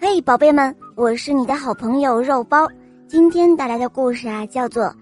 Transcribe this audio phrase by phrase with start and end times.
[0.00, 2.68] 嘿，宝贝们，我是你的好朋友肉包。
[3.08, 4.84] 今天带来的故事啊，叫做《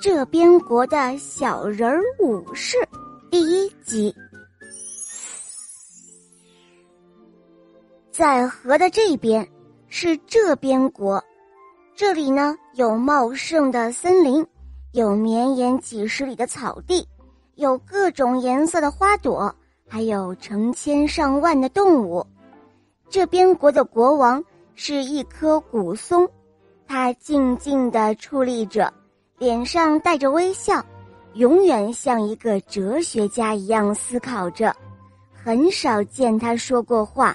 [0.00, 2.76] 这边国的小人儿武士》
[3.28, 4.14] 第一集。
[8.12, 9.46] 在河的这边
[9.88, 11.22] 是这边国，
[11.96, 14.46] 这里呢有茂盛的森林，
[14.92, 17.08] 有绵延几十里的草地，
[17.56, 19.52] 有各种颜色的花朵，
[19.88, 22.24] 还有成千上万的动物。
[23.16, 24.44] 这边国的国王
[24.74, 26.28] 是一棵古松，
[26.86, 28.92] 他静静地矗立着，
[29.38, 30.84] 脸上带着微笑，
[31.32, 34.76] 永远像一个哲学家一样思考着。
[35.32, 37.34] 很少见他说过话。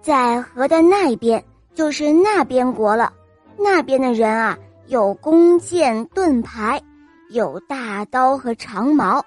[0.00, 3.12] 在河的那边就是那边国了，
[3.58, 6.80] 那边的人啊，有弓箭盾牌，
[7.30, 9.20] 有大刀和长矛，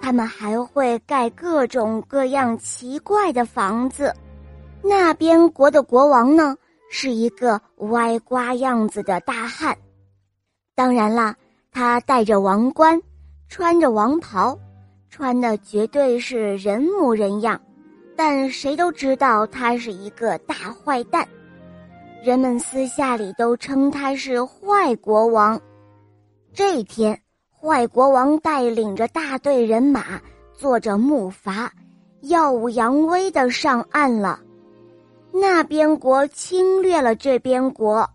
[0.00, 4.14] 他们还会盖各种各样奇怪的房子。
[4.82, 6.56] 那边国的国王呢，
[6.90, 9.76] 是一个歪瓜样子的大汉。
[10.74, 11.34] 当然啦，
[11.70, 13.00] 他戴着王冠，
[13.48, 14.58] 穿着王袍，
[15.08, 17.60] 穿的绝对是人模人样。
[18.16, 21.26] 但谁都知道他是一个大坏蛋，
[22.22, 25.60] 人们私下里都称他是坏国王。
[26.52, 27.18] 这天，
[27.50, 30.20] 坏国王带领着大队人马，
[30.52, 31.70] 坐着木筏，
[32.22, 34.40] 耀武扬威的上岸了。
[35.32, 38.08] 那边国侵略了这边国，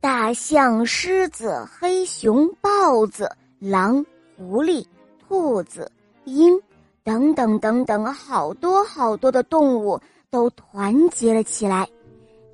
[0.00, 4.04] 大象、狮子、黑熊、豹子、狼、
[4.36, 4.84] 狐狸、
[5.20, 5.90] 兔子、
[6.24, 6.60] 鹰
[7.04, 10.00] 等等等等，好多好多的动物
[10.30, 11.88] 都团结了起来，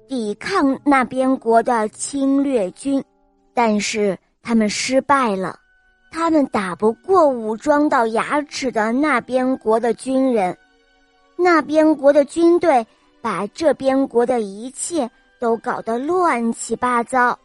[0.07, 3.03] 抵抗那边国的侵略军。
[3.55, 5.59] 但是他们失败了，
[6.13, 10.57] 他们打不过武装到牙齿的那边国的军人，
[11.37, 12.87] 那边国的军队。
[13.23, 17.39] 把这边国的一切都搞得乱七八糟，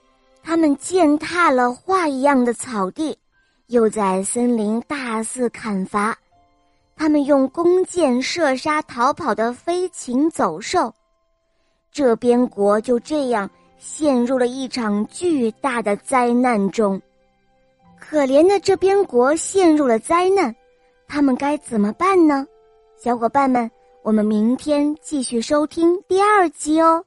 [0.43, 3.17] 他们践踏了画一样的草地，
[3.67, 6.17] 又在森林大肆砍伐，
[6.95, 10.93] 他们用弓箭射杀逃跑的飞禽走兽，
[11.91, 17.01] 这边国就这样陷入了一场巨大的灾难中。
[17.99, 20.55] 可怜的这边国陷入了灾难，
[21.07, 22.45] 他们该怎么办呢？
[22.97, 23.69] 小伙伴们。
[24.05, 27.03] 我们明天继续收听第二集哦。